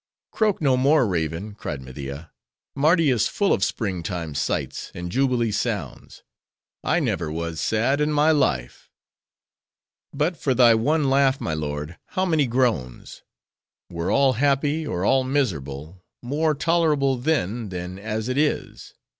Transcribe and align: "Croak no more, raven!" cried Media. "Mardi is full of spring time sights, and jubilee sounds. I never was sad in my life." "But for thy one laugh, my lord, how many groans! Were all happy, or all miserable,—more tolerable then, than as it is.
"Croak 0.31 0.59
no 0.63 0.75
more, 0.77 1.05
raven!" 1.05 1.53
cried 1.53 1.79
Media. 1.79 2.31
"Mardi 2.73 3.11
is 3.11 3.27
full 3.27 3.53
of 3.53 3.63
spring 3.63 4.01
time 4.01 4.33
sights, 4.33 4.91
and 4.95 5.11
jubilee 5.11 5.51
sounds. 5.51 6.23
I 6.83 6.99
never 6.99 7.31
was 7.31 7.61
sad 7.61 8.01
in 8.01 8.11
my 8.11 8.31
life." 8.31 8.89
"But 10.11 10.37
for 10.37 10.55
thy 10.55 10.73
one 10.73 11.11
laugh, 11.11 11.39
my 11.39 11.53
lord, 11.53 11.99
how 12.17 12.25
many 12.25 12.47
groans! 12.47 13.21
Were 13.91 14.09
all 14.09 14.33
happy, 14.33 14.87
or 14.87 15.05
all 15.05 15.23
miserable,—more 15.23 16.55
tolerable 16.55 17.17
then, 17.17 17.69
than 17.69 17.99
as 17.99 18.27
it 18.27 18.39
is. 18.39 18.95